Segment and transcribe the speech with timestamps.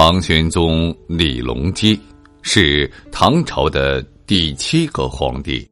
[0.00, 1.98] 唐玄宗李隆基
[2.42, 5.68] 是唐朝的第七个皇帝，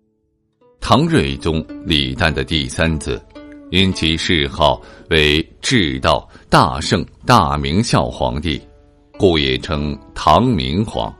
[0.80, 3.24] 唐睿宗李旦的第三子，
[3.70, 8.60] 因其谥号为至道大圣大明孝皇帝，
[9.16, 11.14] 故也称唐明皇。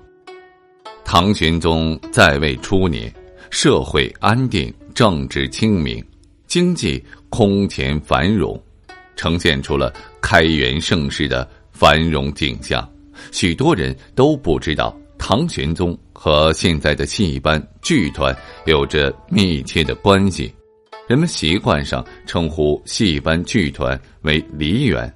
[1.04, 3.14] 唐玄宗在位初年，
[3.50, 6.04] 社会安定，政治清明，
[6.48, 8.60] 经济空前繁荣，
[9.14, 11.48] 呈现出了开元盛世的。
[11.78, 12.90] 繁荣景象，
[13.32, 18.36] 许多人都不知道唐玄宗和现在的戏班剧团
[18.66, 20.52] 有着密切的关系。
[21.08, 25.12] 人们习惯上称呼戏班剧团为梨园，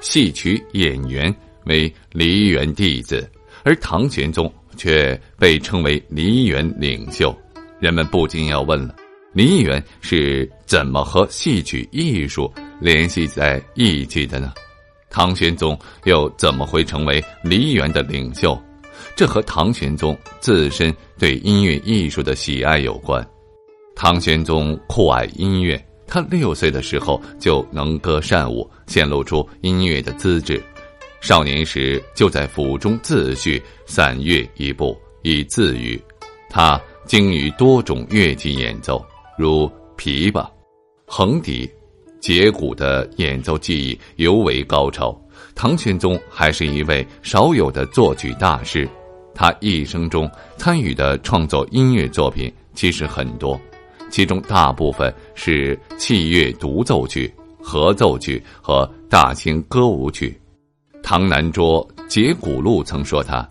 [0.00, 1.34] 戏曲演员
[1.66, 3.30] 为梨园弟子，
[3.62, 7.36] 而唐玄宗却被称为梨园领袖。
[7.78, 8.96] 人们不禁要问了：
[9.32, 14.52] 梨园是怎么和戏曲艺术联系在一起的呢？
[15.10, 18.58] 唐玄宗又怎么会成为梨园的领袖？
[19.16, 23.26] 这和唐玄宗自身对音乐艺术的喜爱有关。
[23.96, 30.62] 唐玄宗酷爱音乐，他六岁的时候就能歌善舞，显露出音乐的资质。
[31.20, 36.00] 少年时就在府中自序散乐一部，以自娱。
[36.48, 39.04] 他精于多种乐器演奏，
[39.36, 40.48] 如琵琶、
[41.06, 41.68] 横笛。
[42.20, 45.18] 节鼓的演奏技艺尤为高超。
[45.54, 48.88] 唐玄宗还是一位少有的作曲大师，
[49.34, 53.60] 他一生中参与的创作音乐作品其实很多，
[54.08, 60.40] 其中大部分是器乐独奏曲、合奏曲和大型歌舞曲。
[61.02, 63.48] 唐南桌《节鼓录》曾说他：“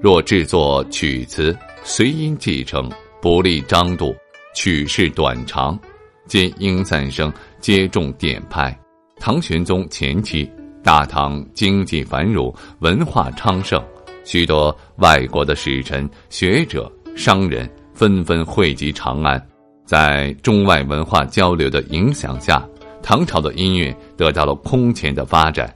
[0.00, 2.90] 若制作曲词，随音继承，
[3.20, 4.14] 不立张度，
[4.54, 5.78] 曲式短长。”
[6.26, 8.76] 皆应赞声，皆重点派。
[9.16, 10.50] 唐玄宗前期，
[10.82, 13.82] 大唐经济繁荣，文化昌盛，
[14.24, 19.40] 许多外国的使臣、学者、商人纷纷汇集长安。
[19.84, 22.66] 在中外文化交流的影响下，
[23.02, 25.72] 唐朝的音乐得到了空前的发展。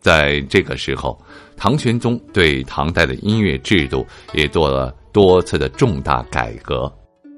[0.00, 1.18] 在这个时候，
[1.56, 6.92] 唐玄宗对唐代的音乐制度也做了多次的重大改革。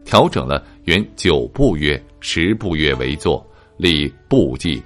[0.06, 3.44] 调整了原九部乐、十部乐为作，
[3.76, 4.80] 立部记，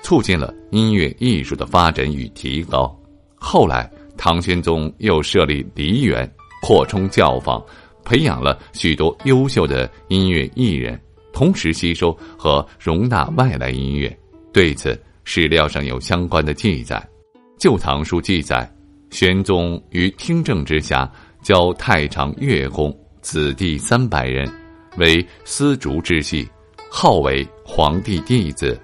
[0.00, 2.96] 促进了音乐艺术的发展与提高。
[3.34, 6.30] 后来，唐玄宗又设立梨园，
[6.62, 7.60] 扩充教坊，
[8.04, 10.98] 培养了许多优秀的音乐艺人，
[11.32, 14.16] 同时吸收和容纳外来音乐。
[14.52, 16.96] 对此，史料上有相关的记载，
[17.58, 18.72] 《旧唐书》记载，
[19.10, 21.10] 玄宗于听政之下，
[21.42, 24.59] 教太常乐工子弟三百人。
[24.96, 26.48] 为丝竹之系，
[26.90, 28.78] 号为皇帝弟子，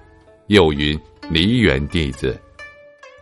[0.47, 2.39] 又云梨园弟子。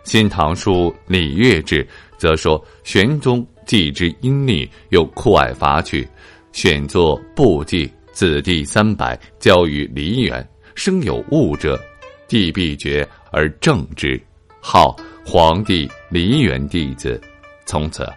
[0.11, 1.83] 《新唐书·礼乐志》
[2.17, 6.07] 则说，玄宗既知音律，又酷爱法曲，
[6.51, 10.47] 选作部记，子弟三百，交于梨园。
[10.75, 11.81] 生有物者，
[12.27, 14.21] 帝必决而正之，
[14.61, 14.95] 号
[15.25, 17.19] 皇帝梨园弟子。
[17.65, 18.07] 从此，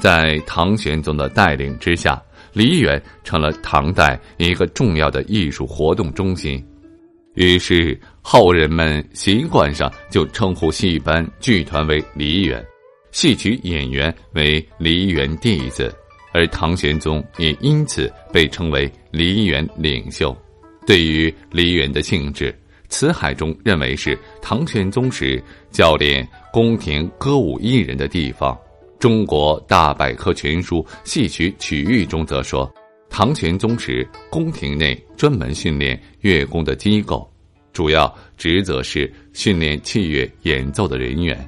[0.00, 2.20] 在唐玄宗的带领之下。
[2.54, 6.64] 梨园成了唐代一个重要的艺术活动中心，
[7.34, 12.64] 于是后人们习惯上就称呼戏班剧团为梨园，
[13.10, 15.92] 戏曲演员为梨园弟子，
[16.32, 20.34] 而唐玄宗也因此被称为梨园领袖。
[20.86, 22.52] 对于梨园的性质，
[22.88, 25.42] 《辞海》中认为是唐玄宗时
[25.72, 28.56] 教练宫廷歌舞艺人的地方。
[29.04, 32.74] 中国大百科全书《戏曲曲艺》中则说，
[33.10, 37.30] 唐玄宗时宫廷内专门训练乐工的机构，
[37.70, 41.38] 主要职责是训练器乐演奏的人员。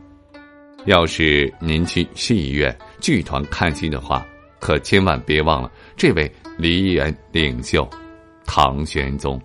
[0.84, 4.22] 要是您去戏院、剧团看戏的话，
[4.60, 7.88] 可千万别忘了这位梨园领袖
[8.44, 9.40] 唐玄宗。